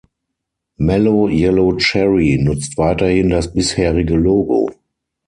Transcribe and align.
Mello 0.77 1.29
Yello 1.29 1.77
Cherry 1.77 2.39
nutzt 2.41 2.75
weiterhin 2.79 3.29
das 3.29 3.53
bisherige 3.53 4.15
Logo. 4.15 4.67